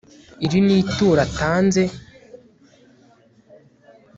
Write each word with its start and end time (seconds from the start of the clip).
iri 0.45 0.59
ni 0.65 0.75
ituro 0.81 1.19
atanze 1.27 1.83